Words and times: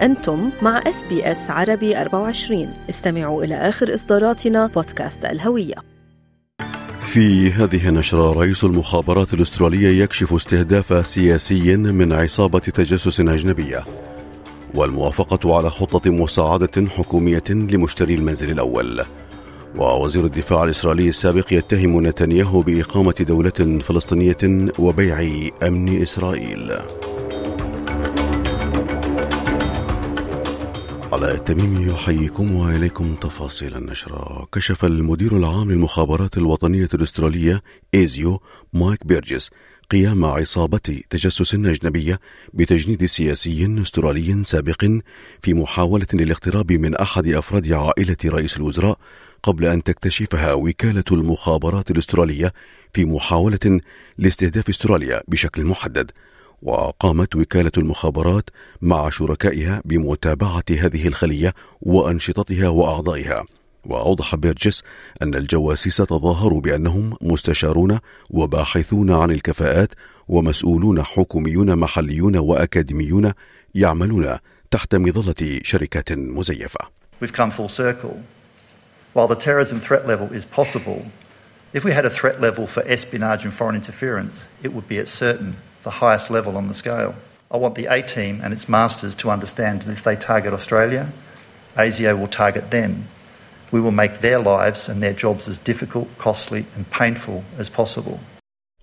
أنتم 0.00 0.50
مع 0.62 0.78
SBS 0.86 1.50
عربي 1.50 2.00
24 2.00 2.68
استمعوا 2.90 3.44
إلى 3.44 3.54
آخر 3.54 3.94
إصداراتنا 3.94 4.66
بودكاست 4.66 5.24
الهوية. 5.24 5.74
في 7.02 7.52
هذه 7.52 7.88
النشرة 7.88 8.32
رئيس 8.32 8.64
المخابرات 8.64 9.34
الأسترالية 9.34 10.02
يكشف 10.02 10.34
استهداف 10.34 11.06
سياسي 11.06 11.76
من 11.76 12.12
عصابة 12.12 12.58
تجسس 12.58 13.20
أجنبية 13.20 13.84
والموافقة 14.74 15.56
على 15.56 15.70
خطة 15.70 16.10
مساعدة 16.10 16.88
حكومية 16.96 17.42
لمشتري 17.48 18.14
المنزل 18.14 18.50
الأول. 18.50 19.04
ووزير 19.76 20.24
الدفاع 20.24 20.64
الإسرائيلي 20.64 21.08
السابق 21.08 21.52
يتهم 21.52 22.06
نتنياهو 22.06 22.60
بإقامة 22.60 23.14
دولة 23.28 23.80
فلسطينية 23.82 24.72
وبيع 24.78 25.48
أمن 25.62 26.02
إسرائيل. 26.02 26.72
علاء 31.18 31.34
التميمي 31.34 31.92
يحييكم 31.92 32.54
وإليكم 32.54 33.14
تفاصيل 33.14 33.76
النشرة. 33.76 34.48
كشف 34.52 34.84
المدير 34.84 35.36
العام 35.36 35.70
للمخابرات 35.70 36.38
الوطنية 36.38 36.88
الأسترالية 36.94 37.62
إيزيو 37.94 38.42
مايك 38.72 39.06
بيرجس 39.06 39.50
قيام 39.90 40.24
عصابة 40.24 41.02
تجسس 41.10 41.54
أجنبية 41.54 42.20
بتجنيد 42.54 43.06
سياسي 43.06 43.80
أسترالي 43.82 44.44
سابق 44.44 44.84
في 45.42 45.54
محاولة 45.54 46.06
للاقتراب 46.12 46.72
من 46.72 46.94
أحد 46.94 47.28
أفراد 47.28 47.72
عائلة 47.72 48.16
رئيس 48.24 48.56
الوزراء 48.56 48.98
قبل 49.42 49.64
أن 49.64 49.82
تكتشفها 49.82 50.52
وكالة 50.52 51.04
المخابرات 51.12 51.90
الأسترالية 51.90 52.52
في 52.92 53.04
محاولة 53.04 53.80
لاستهداف 54.18 54.68
أستراليا 54.68 55.22
بشكل 55.28 55.64
محدد. 55.64 56.10
وقامت 56.62 57.36
وكالة 57.36 57.72
المخابرات 57.76 58.50
مع 58.82 59.10
شركائها 59.10 59.82
بمتابعة 59.84 60.64
هذه 60.70 61.08
الخلية 61.08 61.54
وأنشطتها 61.82 62.68
وأعضائها 62.68 63.44
وأوضح 63.84 64.34
بيرجس 64.34 64.82
أن 65.22 65.34
الجواسيس 65.34 65.96
تظاهروا 65.96 66.60
بأنهم 66.60 67.16
مستشارون 67.22 67.98
وباحثون 68.30 69.12
عن 69.12 69.30
الكفاءات 69.30 69.88
ومسؤولون 70.28 71.02
حكوميون 71.02 71.76
محليون 71.76 72.36
وأكاديميون 72.36 73.32
يعملون 73.74 74.38
تحت 74.70 74.94
مظلة 74.94 75.60
شركات 75.62 76.12
مزيفة. 76.12 76.80
We've 77.20 77.32
come 77.32 77.50
full 77.50 77.68
circle. 77.68 78.22
While 79.14 79.26
the 79.26 79.34
terrorism 79.34 79.80
threat 79.80 80.06
level 80.06 80.32
is 80.32 80.44
possible, 80.44 81.06
if 81.72 81.84
we 81.84 81.92
had 81.92 82.04
a 82.04 82.10
threat 82.10 82.40
level 82.40 82.66
for 82.66 82.82
espionage 82.86 83.44
and 83.44 83.52
foreign 83.52 83.76
interference, 83.76 84.46
it 84.62 84.72
would 84.74 84.88
be 84.88 84.98
at 84.98 85.08
certain 85.08 85.56
the 85.82 85.90
highest 85.90 86.30
level 86.30 86.56
on 86.56 86.68
the 86.68 86.74
scale. 86.74 87.14
I 87.50 87.56
want 87.56 87.74
the 87.74 87.86
A 87.86 88.02
team 88.02 88.40
and 88.42 88.52
its 88.52 88.68
masters 88.68 89.14
to 89.16 89.30
understand 89.30 89.82
that 89.82 89.92
if 89.92 90.02
they 90.04 90.16
target 90.16 90.52
Australia, 90.52 91.08
ASIO 91.76 92.18
will 92.18 92.28
target 92.28 92.70
them. 92.70 92.92
We 93.70 93.80
will 93.80 93.96
make 94.02 94.20
their 94.20 94.38
lives 94.38 94.88
and 94.88 95.02
their 95.02 95.12
jobs 95.12 95.48
as 95.48 95.58
difficult, 95.58 96.08
costly, 96.18 96.66
and 96.74 96.90
painful 96.90 97.44
as 97.58 97.68
possible. 97.68 98.18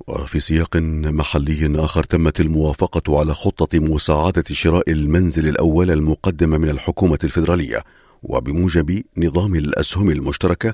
وفي 0.07 0.39
سياق 0.39 0.77
محلي 0.77 1.85
آخر 1.85 2.03
تمت 2.03 2.39
الموافقة 2.39 3.19
على 3.19 3.33
خطة 3.33 3.79
مساعدة 3.79 4.43
شراء 4.51 4.91
المنزل 4.91 5.47
الأول 5.47 5.91
المقدمة 5.91 6.57
من 6.57 6.69
الحكومة 6.69 7.19
الفيدرالية 7.23 7.83
وبموجب 8.23 9.03
نظام 9.17 9.55
الأسهم 9.55 10.09
المشتركة 10.09 10.73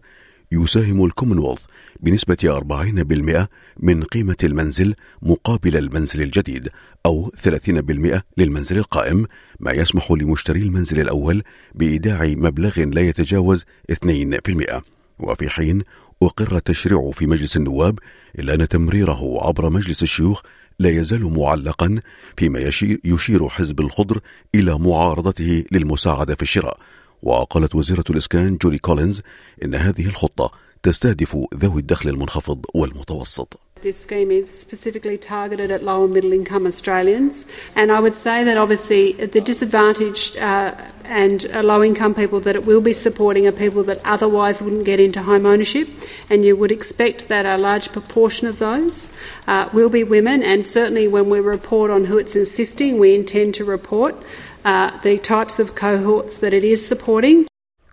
يساهم 0.51 1.05
الكومنولث 1.05 1.59
بنسبة 1.99 2.61
40% 3.43 3.47
من 3.79 4.03
قيمة 4.03 4.35
المنزل 4.43 4.95
مقابل 5.21 5.77
المنزل 5.77 6.21
الجديد 6.21 6.69
أو 7.05 7.31
30% 7.47 8.21
للمنزل 8.37 8.77
القائم 8.77 9.25
ما 9.59 9.71
يسمح 9.71 10.11
لمشتري 10.11 10.61
المنزل 10.61 11.01
الأول 11.01 11.43
بإيداع 11.75 12.25
مبلغ 12.25 12.79
لا 12.79 13.01
يتجاوز 13.01 13.65
2% 13.91 14.81
وفي 15.19 15.49
حين 15.49 15.83
أقر 16.23 16.55
التشريع 16.55 17.11
في 17.11 17.27
مجلس 17.27 17.57
النواب 17.57 17.99
إلا 18.39 18.53
أن 18.53 18.67
تمريره 18.67 19.47
عبر 19.47 19.69
مجلس 19.69 20.03
الشيوخ 20.03 20.41
لا 20.79 20.89
يزال 20.89 21.23
معلقا 21.23 21.99
فيما 22.37 22.59
يشير 23.05 23.49
حزب 23.49 23.79
الخضر 23.79 24.19
إلى 24.55 24.79
معارضته 24.79 25.63
للمساعدة 25.71 26.35
في 26.35 26.41
الشراء. 26.41 26.79
وقالت 27.23 27.75
وزيرة 27.75 28.03
الإسكان 28.09 28.57
جولي 28.57 28.77
كولينز 28.77 29.21
إن 29.63 29.75
هذه 29.75 30.05
الخطة 30.05 30.51
تستهدف 30.83 31.37
ذوي 31.55 31.81
الدخل 31.81 32.09
المنخفض 32.09 32.65
والمتوسط. 32.73 33.59
This 33.81 33.99
scheme 33.99 34.29
is 34.29 34.47
specifically 34.47 35.17
targeted 35.17 35.71
at 35.71 35.81
low 35.81 36.03
and 36.03 36.13
middle 36.13 36.33
income 36.33 36.67
Australians. 36.67 37.47
And 37.75 37.91
I 37.91 37.99
would 37.99 38.13
say 38.13 38.43
that 38.43 38.55
obviously 38.55 39.13
the 39.13 39.41
disadvantaged 39.41 40.37
uh, 40.37 40.75
and 41.05 41.47
uh, 41.51 41.63
low 41.63 41.83
income 41.83 42.13
people 42.13 42.39
that 42.41 42.55
it 42.55 42.67
will 42.67 42.81
be 42.81 42.93
supporting 42.93 43.47
are 43.47 43.51
people 43.51 43.81
that 43.83 43.99
otherwise 44.05 44.61
wouldn't 44.61 44.85
get 44.85 44.99
into 44.99 45.23
home 45.23 45.47
ownership. 45.47 45.87
And 46.29 46.45
you 46.45 46.55
would 46.55 46.71
expect 46.71 47.27
that 47.29 47.47
a 47.47 47.57
large 47.57 47.91
proportion 47.91 48.47
of 48.47 48.59
those 48.59 49.17
uh, 49.47 49.67
will 49.73 49.89
be 49.89 50.03
women. 50.03 50.43
And 50.43 50.63
certainly 50.63 51.07
when 51.07 51.31
we 51.31 51.39
report 51.39 51.89
on 51.89 52.05
who 52.05 52.19
it's 52.19 52.35
assisting, 52.35 52.99
we 52.99 53.15
intend 53.15 53.55
to 53.55 53.65
report 53.65 54.15
uh, 54.65 54.91
the 55.01 55.17
types 55.17 55.59
of 55.59 55.75
cohorts 55.75 56.37
that 56.37 56.53
it 56.53 56.63
is 56.63 56.85
supporting. 56.85 57.45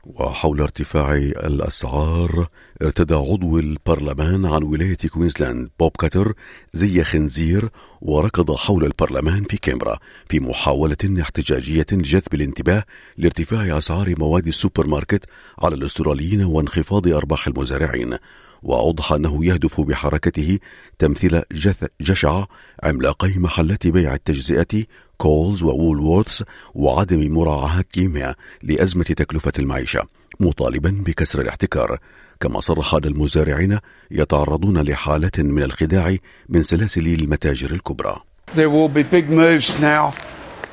وحول 0.04 0.60
ارتفاع 0.60 1.12
الأسعار 1.16 2.48
ارتدى 2.82 3.14
عضو 3.14 3.58
البرلمان 3.58 4.46
عن 4.46 4.62
ولاية 4.62 4.96
كوينزلاند 4.96 5.70
بوب 5.80 5.96
كاتر 5.96 6.32
زي 6.72 7.04
خنزير 7.04 7.68
وركض 8.00 8.54
حول 8.54 8.84
البرلمان 8.84 9.44
في 9.44 9.56
كاميرا 9.56 9.98
في 10.28 10.40
محاولة 10.40 10.96
احتجاجية 11.20 11.86
لجذب 11.92 12.34
الانتباه 12.34 12.84
لارتفاع 13.18 13.78
أسعار 13.78 14.14
مواد 14.18 14.46
السوبر 14.46 14.86
ماركت 14.86 15.24
على 15.58 15.74
الأستراليين 15.74 16.44
وانخفاض 16.44 17.08
أرباح 17.08 17.46
المزارعين 17.46 18.16
وأوضح 18.62 19.12
أنه 19.12 19.44
يهدف 19.44 19.80
بحركته 19.80 20.58
تمثيل 20.98 21.42
جث 21.52 21.84
جشع 22.00 22.44
عملاقي 22.82 23.38
محلات 23.38 23.86
بيع 23.86 24.14
التجزئة 24.14 24.84
كولز 25.18 25.62
وولورثس 25.62 26.44
وعدم 26.74 27.34
مراعاتهما 27.34 28.34
لأزمة 28.62 29.04
تكلفة 29.04 29.52
المعيشة 29.58 30.06
مطالبا 30.40 31.02
بكسر 31.06 31.40
الاحتكار 31.40 31.98
كما 32.40 32.60
صرح 32.60 32.94
أن 32.94 33.04
المزارعين 33.04 33.78
يتعرضون 34.10 34.78
لحالة 34.78 35.30
من 35.38 35.62
الخداع 35.62 36.16
من 36.48 36.62
سلاسل 36.62 37.06
المتاجر 37.06 37.70
الكبرى 37.70 38.16
There 38.54 38.70
will 38.70 38.88
be 38.88 39.02
big 39.02 39.28
moves 39.28 39.78
now 39.78 40.14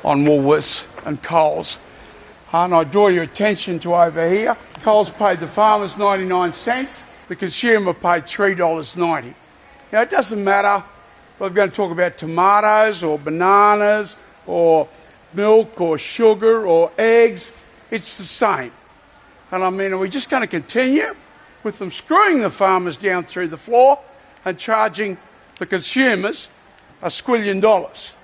on 0.02 0.24
Woolworths 0.24 0.86
and 1.04 1.22
Coles. 1.22 1.78
And 2.52 2.74
I 2.74 2.84
draw 2.84 3.08
your 3.08 3.24
attention 3.24 3.78
to 3.80 3.94
over 3.94 4.26
here. 4.30 4.56
Coles 4.82 5.10
paid 5.10 5.40
the 5.40 5.46
farmers 5.46 5.98
99 5.98 6.54
cents. 6.54 7.02
The 7.28 7.36
consumer 7.36 7.92
paid 7.92 8.24
$3.90. 8.24 9.34
Now, 9.92 10.02
it 10.02 10.10
doesn't 10.10 10.42
matter 10.42 10.84
if 11.34 11.42
I'm 11.42 11.52
going 11.52 11.70
to 11.70 11.76
talk 11.76 11.90
about 11.90 12.18
tomatoes 12.18 13.04
or 13.04 13.18
bananas 13.18 14.16
or 14.46 14.88
milk 15.34 15.80
or 15.80 15.98
sugar 15.98 16.66
or 16.66 16.92
eggs. 16.98 17.52
It's 17.90 18.18
the 18.18 18.24
same. 18.24 18.72
And 19.50 19.62
I 19.62 19.70
mean, 19.70 19.92
are 19.92 19.98
we 19.98 20.08
just 20.08 20.30
going 20.30 20.40
to 20.40 20.48
continue 20.48 21.14
with 21.62 21.78
them 21.78 21.92
screwing 21.92 22.40
the 22.40 22.50
farmers 22.50 22.96
down 22.96 23.24
through 23.24 23.48
the 23.48 23.56
floor 23.56 24.00
and 24.44 24.58
charging 24.58 25.18
the 25.58 25.66
consumers 25.66 26.48
a 27.02 27.08
squillion 27.08 27.60
dollars? 27.60 28.15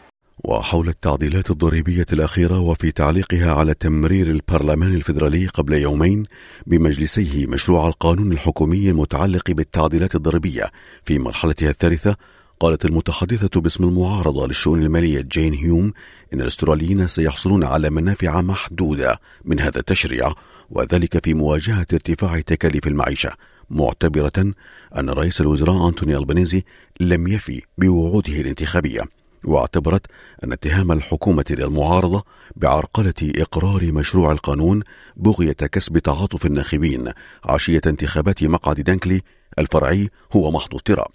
وحول 0.45 0.89
التعديلات 0.89 1.51
الضريبية 1.51 2.07
الأخيرة 2.13 2.59
وفي 2.59 2.93
تعليقها 2.93 3.53
على 3.53 3.75
تمرير 3.75 4.27
البرلمان 4.27 4.95
الفيدرالي 4.95 5.47
قبل 5.47 5.73
يومين 5.73 6.23
بمجلسيه 6.67 7.47
مشروع 7.47 7.89
القانون 7.89 8.33
الحكومي 8.33 8.91
المتعلق 8.91 9.51
بالتعديلات 9.51 10.15
الضريبية. 10.15 10.71
في 11.05 11.19
مرحلتها 11.19 11.71
الثالثة 11.71 12.17
قالت 12.61 12.85
المتحدثة 12.85 13.61
باسم 13.61 13.85
المعارضة 13.85 14.47
للشؤون 14.47 14.83
المالية 14.83 15.21
جين 15.21 15.55
هيوم 15.55 15.93
إن 16.35 16.41
الأستراليين 16.41 17.07
سيحصلون 17.07 17.65
على 17.65 17.91
منافع 17.91 18.41
محدودة 18.41 19.21
من 19.45 19.61
هذا 19.61 19.79
التشريع 19.79 20.33
وذلك 20.71 21.25
في 21.25 21.35
مواجهة 21.35 21.87
ارتفاع 21.93 22.41
تكاليف 22.41 22.87
المعيشة 22.87 23.31
معتبرة 23.71 24.53
أن 24.99 25.11
رئيس 25.11 25.41
الوزراء 25.41 25.89
أنتوني 25.89 26.17
ألبانيزي 26.17 26.63
لم 27.01 27.29
يفي 27.29 27.63
بوعوده 27.79 28.41
الانتخابية. 28.41 29.22
واعتبرت 29.45 30.07
أن 30.45 30.53
اتهام 30.53 30.93
الحكومة 30.93 31.45
للمعارضة 31.51 32.25
بعرقلة 32.57 33.15
إقرار 33.23 33.93
مشروع 33.93 34.33
القانون 34.33 34.83
بغية 35.17 35.53
كسب 35.53 35.99
تعاطف 35.99 36.47
الناخبين 36.47 37.13
عشية 37.45 37.81
انتخابات 37.87 38.43
مقعد 38.43 38.81
دانكلي 38.81 39.21
الفرعي 39.59 40.11
هو 40.33 40.51
محض 40.51 40.75
افتراء 40.75 41.11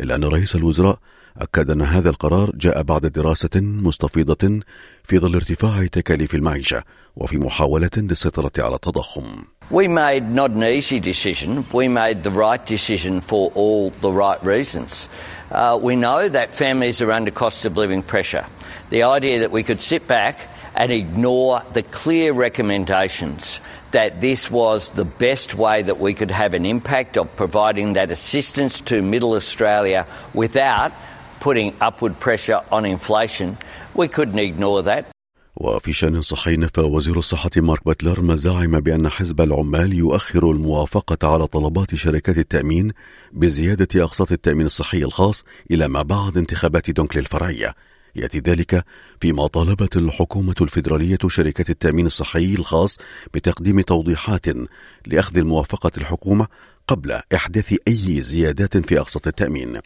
إلا 0.00 0.14
أن 0.14 0.24
رئيس 0.24 0.56
الوزراء 0.56 0.98
أكد 1.36 1.70
أن 1.70 1.82
هذا 1.82 2.10
القرار 2.10 2.50
جاء 2.54 2.82
بعد 2.82 3.06
دراسة 3.06 3.60
مستفيضة 3.60 4.60
في 5.04 5.18
ظل 5.18 5.34
ارتفاع 5.34 5.86
تكاليف 5.86 6.34
المعيشة 6.34 6.82
وفي 7.16 7.38
محاولة 7.38 7.90
للسيطرة 7.96 8.52
على 8.58 8.74
التضخم. 8.74 9.24
We 9.70 9.86
made 9.86 10.30
not 10.30 10.52
an 10.52 10.64
easy 10.64 10.98
decision. 10.98 11.66
We 11.74 11.88
made 11.88 12.22
the 12.22 12.30
right 12.30 12.64
decision 12.64 13.20
for 13.20 13.52
all 13.54 13.90
the 13.90 14.10
right 14.10 14.42
reasons. 14.42 15.10
Uh, 15.50 15.78
we 15.80 15.94
know 15.94 16.26
that 16.26 16.54
families 16.54 17.02
are 17.02 17.12
under 17.12 17.30
cost 17.30 17.66
of 17.66 17.76
living 17.76 18.02
pressure. 18.02 18.46
The 18.88 19.02
idea 19.02 19.40
that 19.40 19.50
we 19.50 19.62
could 19.62 19.82
sit 19.82 20.06
back 20.06 20.48
and 20.74 20.90
ignore 20.90 21.60
the 21.74 21.82
clear 21.82 22.32
recommendations 22.32 23.60
that 23.90 24.22
this 24.22 24.50
was 24.50 24.92
the 24.92 25.04
best 25.04 25.54
way 25.54 25.82
that 25.82 26.00
we 26.00 26.14
could 26.14 26.30
have 26.30 26.54
an 26.54 26.64
impact 26.64 27.18
of 27.18 27.36
providing 27.36 27.92
that 27.92 28.10
assistance 28.10 28.80
to 28.82 29.02
Middle 29.02 29.32
Australia 29.32 30.06
without 30.32 30.92
putting 31.40 31.76
upward 31.78 32.18
pressure 32.18 32.62
on 32.72 32.86
inflation. 32.86 33.58
We 33.94 34.08
couldn't 34.08 34.38
ignore 34.38 34.82
that. 34.84 35.08
وفي 35.60 35.92
شأن 35.92 36.22
صحي 36.22 36.56
نفى 36.56 36.80
وزير 36.80 37.18
الصحة 37.18 37.50
مارك 37.56 37.84
باتلر 37.86 38.20
مزاعم 38.20 38.80
بأن 38.80 39.08
حزب 39.08 39.40
العمال 39.40 39.92
يؤخر 39.92 40.50
الموافقة 40.50 41.32
على 41.32 41.46
طلبات 41.46 41.94
شركات 41.94 42.38
التأمين 42.38 42.92
بزيادة 43.32 44.04
أقساط 44.04 44.32
التأمين 44.32 44.66
الصحي 44.66 44.98
الخاص 44.98 45.44
إلى 45.70 45.88
ما 45.88 46.02
بعد 46.02 46.38
انتخابات 46.38 46.90
دونكلي 46.90 47.20
الفرعية 47.20 47.74
يأتي 48.16 48.38
ذلك 48.38 48.84
فيما 49.20 49.46
طالبت 49.46 49.96
الحكومة 49.96 50.54
الفيدرالية 50.60 51.18
شركة 51.26 51.70
التأمين 51.70 52.06
الصحي 52.06 52.54
الخاص 52.54 52.98
بتقديم 53.34 53.80
توضيحات 53.80 54.46
لأخذ 55.06 55.38
الموافقة 55.38 55.92
الحكومة 55.96 56.46
قبل 56.88 57.20
إحداث 57.34 57.74
أي 57.88 58.20
زيادات 58.20 58.76
في 58.76 59.00
أقساط 59.00 59.26
التأمين. 59.26 59.80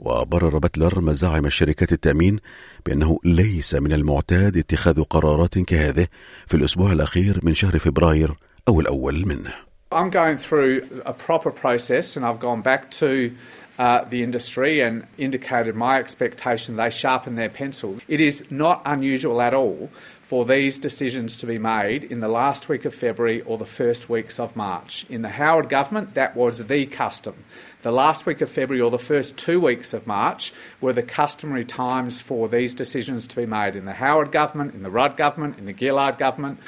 وبرر 0.00 0.58
بتلر 0.58 1.00
مزاعم 1.00 1.46
الشركات 1.46 1.92
التأمين 1.92 2.38
بأنه 2.86 3.18
ليس 3.24 3.74
من 3.74 3.92
المعتاد 3.92 4.56
اتخاذ 4.56 5.02
قرارات 5.02 5.58
كهذه 5.58 6.06
في 6.46 6.56
الأسبوع 6.56 6.92
الأخير 6.92 7.40
من 7.42 7.54
شهر 7.54 7.78
فبراير 7.78 8.34
أو 8.68 8.80
الأول 8.80 9.26
منه. 9.26 9.52
I'm 9.92 10.10
going 10.10 10.38
through 10.38 11.02
a 11.04 11.12
proper 11.12 11.50
process 11.50 12.16
and 12.16 12.24
I've 12.24 12.38
gone 12.38 12.62
back 12.62 12.90
to 13.02 13.32
uh, 13.80 14.04
the 14.04 14.22
industry 14.22 14.80
and 14.80 15.04
indicated 15.18 15.74
my 15.74 15.98
expectation 15.98 16.76
they 16.76 16.90
sharpen 16.90 17.34
their 17.34 17.48
pencil. 17.48 17.96
It 18.06 18.20
is 18.20 18.44
not 18.50 18.82
unusual 18.84 19.40
at 19.40 19.52
all 19.54 19.90
for 20.30 20.44
these 20.44 20.78
decisions 20.78 21.36
to 21.36 21.44
be 21.44 21.58
made 21.58 22.04
in 22.04 22.20
the 22.20 22.28
last 22.28 22.68
week 22.68 22.84
of 22.84 22.94
February 22.94 23.40
or 23.40 23.58
the 23.58 23.66
first 23.66 24.08
weeks 24.08 24.38
of 24.38 24.54
March. 24.54 25.04
In 25.08 25.22
the 25.22 25.28
Howard 25.28 25.68
government, 25.68 26.14
that 26.14 26.36
was 26.36 26.64
the 26.68 26.86
custom. 26.86 27.34
The 27.82 27.90
last 27.90 28.26
week 28.26 28.40
of 28.40 28.48
February 28.48 28.80
or 28.80 28.92
the 28.92 28.96
first 28.96 29.36
two 29.36 29.60
weeks 29.60 29.92
of 29.92 30.06
March 30.06 30.52
were 30.80 30.92
the 30.92 31.02
customary 31.02 31.64
times 31.64 32.20
for 32.20 32.48
these 32.48 32.74
decisions 32.74 33.26
to 33.26 33.34
be 33.34 33.44
made 33.44 33.74
in 33.74 33.86
the 33.86 33.94
Howard 33.94 34.30
government, 34.30 34.72
in 34.72 34.84
the 34.84 34.90
Rudd 34.90 35.16
government, 35.16 35.58
in 35.58 35.66
the 35.66 35.76
Gillard 35.76 36.16
government. 36.16 36.60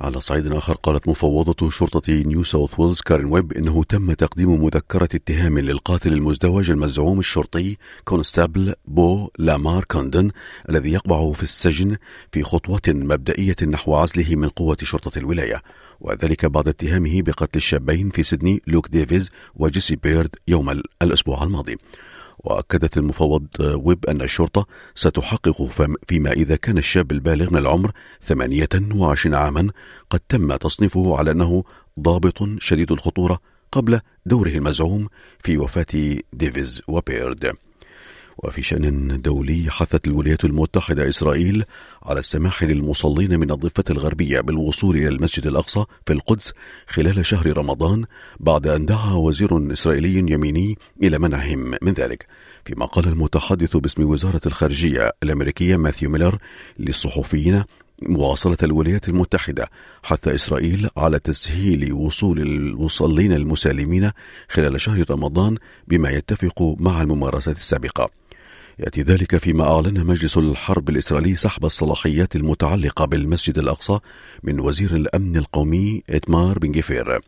على 0.00 0.20
صعيد 0.20 0.52
آخر 0.52 0.74
قالت 0.74 1.08
مفوضة 1.08 1.70
شرطة 1.70 2.12
نيو 2.12 2.42
ساوث 2.42 2.80
ويلز 2.80 3.00
كارين 3.00 3.26
ويب 3.26 3.52
إنه 3.52 3.84
تم 3.84 4.12
تقديم 4.12 4.64
مذكرة 4.64 5.08
اتهام 5.14 5.58
للقاتل 5.58 6.12
المزدوج 6.12 6.70
المزعوم 6.70 7.18
الشرطي 7.18 7.76
constable 8.04 8.74
بو 8.84 9.30
لامار 9.38 9.84
كوندن 9.84 10.30
الذي 10.68 10.92
يقبع 10.92 11.32
في 11.32 11.42
السجن 11.42 11.96
في 12.32 12.42
خطوة 12.42 12.80
مبدئية 12.88 13.56
نحو 13.68 13.94
عزله 13.94 14.36
من 14.36 14.48
قوة 14.48 14.76
شرطة 14.82 15.18
الولاية 15.18 15.62
وذلك 16.00 16.46
بعد 16.46 16.68
اتهامه 16.68 17.22
بقتل 17.22 17.56
الشابين 17.56 18.10
في 18.10 18.22
سيدني 18.22 18.62
لوك 18.66 18.88
ديفيز 18.88 19.30
وجيسي 19.54 19.96
بيرد 19.96 20.36
يوم 20.48 20.82
الأسبوع 21.02 21.42
الماضي. 21.42 21.76
وأكدت 22.44 22.96
المفوض 22.96 23.46
ويب 23.60 24.06
أن 24.06 24.22
الشرطة 24.22 24.66
ستحقق 24.94 25.62
فيما 26.08 26.32
إذا 26.32 26.56
كان 26.56 26.78
الشاب 26.78 27.12
البالغ 27.12 27.50
من 27.50 27.58
العمر 27.58 27.92
28 28.22 29.34
عاما 29.34 29.70
قد 30.10 30.20
تم 30.28 30.56
تصنيفه 30.56 31.16
على 31.18 31.30
أنه 31.30 31.64
ضابط 32.00 32.48
شديد 32.58 32.92
الخطورة 32.92 33.40
قبل 33.72 34.00
دوره 34.26 34.50
المزعوم 34.50 35.08
في 35.44 35.58
وفاة 35.58 36.18
ديفيز 36.32 36.82
وبيرد. 36.88 37.52
وفي 38.42 38.62
شأن 38.62 39.20
دولي 39.20 39.70
حثت 39.70 40.06
الولايات 40.06 40.44
المتحدة 40.44 41.08
إسرائيل 41.08 41.64
على 42.02 42.18
السماح 42.18 42.62
للمصلين 42.62 43.40
من 43.40 43.50
الضفة 43.50 43.84
الغربية 43.90 44.40
بالوصول 44.40 44.96
إلى 44.96 45.08
المسجد 45.08 45.46
الأقصى 45.46 45.84
في 46.06 46.12
القدس 46.12 46.52
خلال 46.86 47.26
شهر 47.26 47.56
رمضان 47.56 48.04
بعد 48.40 48.66
أن 48.66 48.86
دعا 48.86 49.12
وزير 49.12 49.72
إسرائيلي 49.72 50.32
يميني 50.32 50.78
إلى 51.02 51.18
منعهم 51.18 51.74
من 51.82 51.92
ذلك. 51.92 52.26
فيما 52.64 52.86
قال 52.86 53.08
المتحدث 53.08 53.76
باسم 53.76 54.02
وزارة 54.02 54.40
الخارجية 54.46 55.12
الأمريكية 55.22 55.76
ماثيو 55.76 56.10
ميلر 56.10 56.38
للصحفيين 56.78 57.64
مواصلة 58.02 58.56
الولايات 58.62 59.08
المتحدة 59.08 59.70
حث 60.02 60.28
إسرائيل 60.28 60.88
على 60.96 61.18
تسهيل 61.18 61.92
وصول 61.92 62.40
المصلين 62.40 63.32
المسالمين 63.32 64.10
خلال 64.48 64.80
شهر 64.80 65.04
رمضان 65.10 65.56
بما 65.88 66.10
يتفق 66.10 66.76
مع 66.78 67.02
الممارسات 67.02 67.56
السابقة. 67.56 68.10
يأتي 68.80 69.02
ذلك 69.02 69.36
فيما 69.36 69.74
أعلن 69.74 70.06
مجلس 70.06 70.38
الحرب 70.38 70.88
الإسرائيلي 70.88 71.34
سحب 71.34 71.64
الصلاحيات 71.64 72.36
المتعلقة 72.36 73.04
بالمسجد 73.04 73.58
الأقصى 73.58 73.98
من 74.42 74.60
وزير 74.60 74.96
الأمن 74.96 75.36
القومي 75.36 76.02
إتمار 76.10 76.58
بن 76.58 76.72
جفير. 76.72 77.18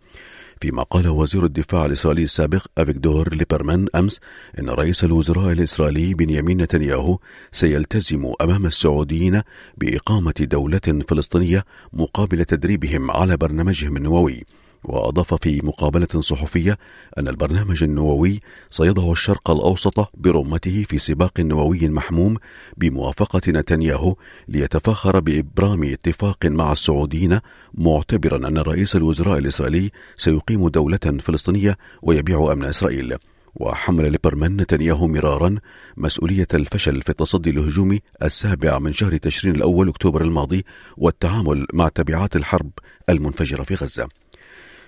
فيما 0.60 0.82
قال 0.82 1.08
وزير 1.08 1.44
الدفاع 1.44 1.86
الإسرائيلي 1.86 2.24
السابق 2.24 2.66
أفيكدور 2.78 3.34
ليبرمان 3.34 3.86
أمس 3.94 4.20
إن 4.58 4.70
رئيس 4.70 5.04
الوزراء 5.04 5.52
الإسرائيلي 5.52 6.14
بنيامين 6.14 6.62
نتنياهو 6.62 7.18
سيلتزم 7.52 8.32
أمام 8.40 8.66
السعوديين 8.66 9.42
بإقامة 9.76 10.34
دولة 10.40 11.04
فلسطينية 11.08 11.64
مقابل 11.92 12.44
تدريبهم 12.44 13.10
على 13.10 13.36
برنامجهم 13.36 13.96
النووي. 13.96 14.44
وأضاف 14.84 15.34
في 15.34 15.60
مقابلة 15.64 16.20
صحفية 16.20 16.78
أن 17.18 17.28
البرنامج 17.28 17.82
النووي 17.82 18.40
سيضع 18.70 19.12
الشرق 19.12 19.50
الأوسط 19.50 20.10
برمته 20.14 20.84
في 20.88 20.98
سباق 20.98 21.40
نووي 21.40 21.88
محموم 21.88 22.36
بموافقة 22.76 23.40
نتنياهو 23.48 24.16
ليتفاخر 24.48 25.20
بإبرام 25.20 25.84
اتفاق 25.84 26.46
مع 26.46 26.72
السعوديين 26.72 27.38
معتبرا 27.74 28.48
أن 28.48 28.58
رئيس 28.58 28.96
الوزراء 28.96 29.38
الإسرائيلي 29.38 29.90
سيقيم 30.16 30.68
دولة 30.68 31.18
فلسطينية 31.20 31.76
ويبيع 32.02 32.52
أمن 32.52 32.64
إسرائيل. 32.64 33.16
وحمل 33.54 34.12
ليبرمان 34.12 34.56
نتنياهو 34.56 35.06
مرارا 35.06 35.56
مسؤولية 35.96 36.46
الفشل 36.54 37.02
في 37.02 37.10
التصدي 37.10 37.52
لهجوم 37.52 37.98
السابع 38.22 38.78
من 38.78 38.92
شهر 38.92 39.16
تشرين 39.16 39.56
الأول 39.56 39.88
أكتوبر 39.88 40.22
الماضي 40.22 40.64
والتعامل 40.96 41.66
مع 41.72 41.88
تبعات 41.88 42.36
الحرب 42.36 42.70
المنفجرة 43.08 43.62
في 43.62 43.74
غزة. 43.74 44.08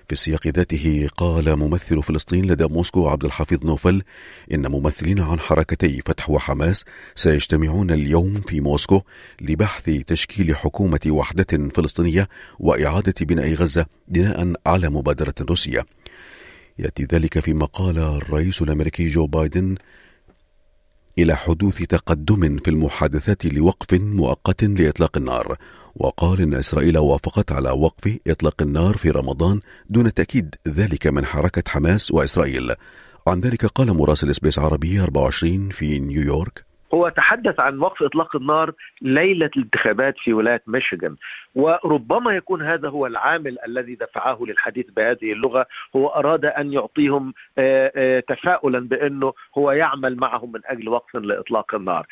في 0.07 0.13
السياق 0.13 0.47
ذاته 0.47 1.09
قال 1.17 1.55
ممثل 1.55 2.03
فلسطين 2.03 2.45
لدى 2.45 2.65
موسكو 2.65 3.07
عبد 3.09 3.25
الحفيظ 3.25 3.65
نوفل 3.65 4.03
إن 4.53 4.71
ممثلين 4.71 5.19
عن 5.19 5.39
حركتي 5.39 6.01
فتح 6.05 6.29
وحماس 6.29 6.85
سيجتمعون 7.15 7.91
اليوم 7.91 8.33
في 8.33 8.61
موسكو 8.61 9.01
لبحث 9.41 9.89
تشكيل 10.07 10.55
حكومة 10.55 10.99
وحدة 11.07 11.69
فلسطينية 11.75 12.29
وإعادة 12.59 13.13
بناء 13.21 13.53
غزة 13.53 13.85
بناء 14.07 14.53
على 14.65 14.89
مبادرة 14.89 15.35
روسية. 15.41 15.85
يأتي 16.79 17.03
ذلك 17.03 17.39
فيما 17.39 17.65
قال 17.65 17.97
الرئيس 17.97 18.61
الأمريكي 18.61 19.07
جو 19.07 19.27
بايدن 19.27 19.75
إلى 21.17 21.35
حدوث 21.35 21.83
تقدم 21.83 22.57
في 22.57 22.69
المحادثات 22.69 23.45
لوقف 23.45 23.93
مؤقت 23.93 24.63
لإطلاق 24.63 25.17
النار 25.17 25.57
وقال 25.95 26.41
إن 26.41 26.53
إسرائيل 26.53 26.97
وافقت 26.97 27.51
على 27.51 27.69
وقف 27.69 28.19
إطلاق 28.27 28.61
النار 28.61 28.93
في 28.97 29.09
رمضان 29.09 29.59
دون 29.89 30.13
تأكيد 30.13 30.55
ذلك 30.67 31.07
من 31.07 31.25
حركة 31.25 31.63
حماس 31.67 32.11
وإسرائيل. 32.11 32.75
عن 33.27 33.39
ذلك 33.39 33.65
قال 33.65 33.97
مراسل 33.97 34.35
SBS 34.35 34.59
عربي 34.59 35.01
24 35.01 35.69
في 35.69 35.99
نيويورك. 35.99 36.65
هو 36.93 37.09
تحدث 37.09 37.59
عن 37.59 37.79
وقف 37.79 38.03
إطلاق 38.03 38.35
النار 38.35 38.73
ليلة 39.01 39.49
الانتخابات 39.57 40.15
في 40.23 40.33
ولاية 40.33 40.61
ميشيغان 40.67 41.15
وربما 41.55 42.35
يكون 42.35 42.61
هذا 42.61 42.89
هو 42.89 43.05
العامل 43.07 43.57
الذي 43.67 43.95
دفعه 43.95 44.39
للحديث 44.47 44.85
بهذه 44.97 45.31
اللغة. 45.31 45.65
هو 45.95 46.07
أراد 46.07 46.45
أن 46.45 46.73
يعطيهم 46.73 47.33
تفاؤلا 48.27 48.79
بأنه 48.79 49.33
هو 49.57 49.71
يعمل 49.71 50.15
معهم 50.15 50.51
من 50.51 50.61
أجل 50.65 50.89
وقف 50.89 51.15
لإطلاق 51.15 51.75
النار. 51.75 52.07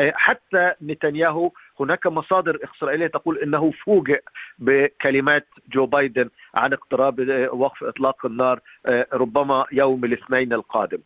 حتى 0.00 0.72
نتنياهو 0.82 1.50
هناك 1.80 2.06
مصادر 2.06 2.58
إسرائيلية 2.64 3.06
تقول 3.06 3.38
إنه 3.38 3.70
فوجئ 3.70 4.22
بكلمات 4.58 5.46
جو 5.68 5.86
بايدن 5.86 6.30
عن 6.54 6.72
اقتراب 6.72 7.48
وقف 7.52 7.84
إطلاق 7.84 8.26
النار 8.26 8.60
ربما 9.12 9.64
يوم 9.72 10.04
الاثنين 10.04 10.52
القادم. 10.52 10.98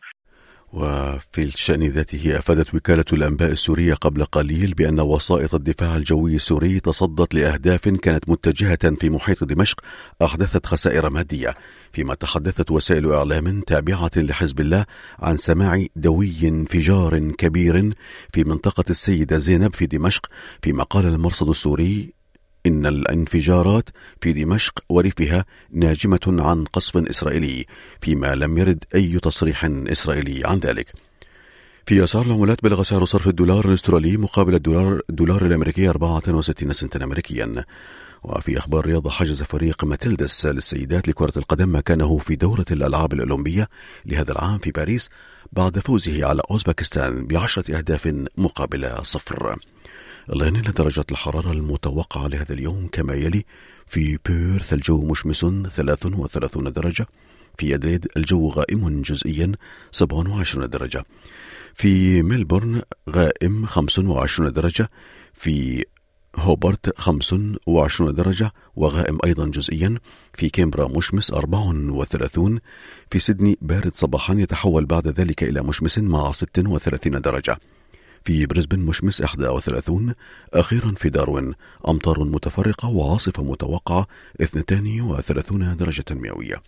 وفي 0.73 1.43
الشأن 1.43 1.83
ذاته 1.83 2.37
أفادت 2.37 2.75
وكالة 2.75 3.05
الأنباء 3.13 3.51
السورية 3.51 3.93
قبل 3.93 4.25
قليل 4.25 4.73
بأن 4.73 4.99
وسائط 4.99 5.55
الدفاع 5.55 5.95
الجوي 5.95 6.35
السوري 6.35 6.79
تصدت 6.79 7.33
لأهداف 7.33 7.89
كانت 7.89 8.29
متجهة 8.29 8.95
في 8.95 9.09
محيط 9.09 9.43
دمشق 9.43 9.81
أحدثت 10.21 10.65
خسائر 10.65 11.09
مادية. 11.09 11.55
فيما 11.91 12.13
تحدثت 12.13 12.71
وسائل 12.71 13.11
إعلام 13.11 13.61
تابعة 13.61 14.11
لحزب 14.15 14.59
الله 14.59 14.85
عن 15.19 15.37
سماع 15.37 15.85
دوي 15.95 16.35
انفجار 16.43 17.31
كبير 17.31 17.93
في 18.33 18.43
منطقة 18.43 18.83
السيدة 18.89 19.37
زينب 19.37 19.75
في 19.75 19.85
دمشق 19.85 20.25
فيما 20.61 20.83
قال 20.83 21.05
المرصد 21.05 21.49
السوري 21.49 22.13
إن 22.65 22.85
الانفجارات 22.85 23.89
في 24.21 24.33
دمشق 24.33 24.73
وريفها 24.89 25.45
ناجمة 25.71 26.19
عن 26.27 26.63
قصف 26.63 26.97
إسرائيلي 26.97 27.65
فيما 28.01 28.35
لم 28.35 28.57
يرد 28.57 28.83
أي 28.95 29.19
تصريح 29.19 29.65
إسرائيلي 29.65 30.47
عن 30.47 30.59
ذلك. 30.59 30.93
في 31.85 32.03
أسعار 32.03 32.25
العملات 32.25 32.63
بلغ 32.63 32.83
سعر 32.83 33.05
صرف 33.05 33.27
الدولار 33.27 33.67
الاسترالي 33.67 34.17
مقابل 34.17 34.55
الدولار 34.55 35.01
الدولار 35.09 35.45
الأمريكي 35.45 35.89
64 35.89 36.73
سنتا 36.73 37.03
أمريكيا. 37.03 37.65
وفي 38.23 38.57
أخبار 38.57 38.79
الرياضة 38.79 39.09
حجز 39.09 39.43
فريق 39.43 39.83
ماتيلدس 39.83 40.45
للسيدات 40.45 41.07
لكرة 41.07 41.33
القدم 41.37 41.75
مكانه 41.75 42.17
في 42.17 42.35
دورة 42.35 42.65
الألعاب 42.71 43.13
الأولمبية 43.13 43.69
لهذا 44.05 44.31
العام 44.31 44.59
في 44.59 44.71
باريس 44.71 45.09
بعد 45.51 45.79
فوزه 45.79 46.25
على 46.25 46.41
أوزبكستان 46.51 47.27
بعشرة 47.27 47.77
أهداف 47.77 48.13
مقابل 48.37 49.05
صفر. 49.05 49.57
الآن 50.29 50.61
درجة 50.61 51.05
الحرارة 51.11 51.51
المتوقعة 51.51 52.27
لهذا 52.27 52.53
اليوم 52.53 52.87
كما 52.91 53.13
يلي 53.13 53.45
في 53.87 54.17
بيرث 54.25 54.73
الجو 54.73 55.01
مشمس 55.01 55.39
33 55.75 56.73
درجة 56.73 57.07
في 57.57 57.75
أدريد 57.75 58.07
الجو 58.17 58.49
غائم 58.49 59.01
جزئيا 59.01 59.51
27 59.91 60.69
درجة 60.69 61.03
في 61.73 62.21
ملبورن 62.21 62.81
غائم 63.09 63.65
25 63.65 64.53
درجة 64.53 64.89
في 65.33 65.85
هوبرت 66.35 66.99
25 66.99 68.13
درجة 68.13 68.51
وغائم 68.75 69.17
أيضا 69.25 69.47
جزئيا 69.47 69.97
في 70.33 70.49
كامبرا 70.49 70.87
مشمس 70.87 71.31
34 71.31 72.59
في 73.11 73.19
سيدني 73.19 73.57
بارد 73.61 73.95
صباحا 73.95 74.33
يتحول 74.33 74.85
بعد 74.85 75.07
ذلك 75.07 75.43
إلى 75.43 75.61
مشمس 75.61 75.99
مع 75.99 76.31
36 76.31 77.21
درجة. 77.21 77.57
في 78.25 78.45
بريسبن 78.45 78.79
مشمس 78.79 79.21
31 79.21 80.13
أخيرا 80.53 80.93
في 80.97 81.09
داروين 81.09 81.53
أمطار 81.87 82.23
متفرقة 82.23 82.89
وعاصفة 82.89 83.43
متوقعة 83.43 84.07
32 84.41 85.77
درجة 85.77 86.05
مئوية. 86.11 86.61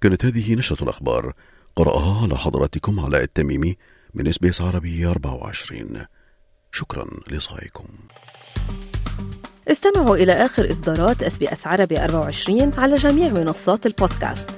كانت 0.00 0.24
هذه 0.24 0.54
نشرة 0.54 0.82
الأخبار. 0.82 1.32
قرأها 1.76 2.22
على 2.22 2.38
حضراتكم 2.38 3.00
علاء 3.00 3.22
التميمي 3.22 3.76
من 4.14 4.28
SBS 4.28 4.60
عربي 4.60 5.06
24 5.06 6.06
شكرا 6.72 7.06
لإصغائكم 7.30 7.84
استمعوا 9.68 10.16
إلى 10.16 10.32
آخر 10.32 10.70
إصدارات 10.70 11.22
SBS 11.22 11.66
عربي 11.66 12.04
24 12.04 12.72
على 12.78 12.96
جميع 12.96 13.28
منصات 13.28 13.86
البودكاست. 13.86 14.50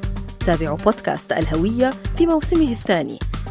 تابعوا 0.47 0.76
بودكاست 0.76 1.32
الهوية 1.32 1.90
في 2.18 2.26
موسمه 2.26 2.73
الثاني. 2.73 3.18